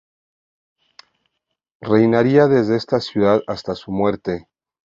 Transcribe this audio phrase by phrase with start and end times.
[1.83, 4.47] Reinaría desde esta ciudad hasta su muerte.